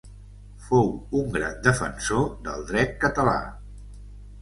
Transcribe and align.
Fou 0.69 0.89
un 1.19 1.29
gran 1.35 1.61
defensor 1.69 2.27
del 2.49 2.69
dret 2.73 2.99
català. 3.07 3.39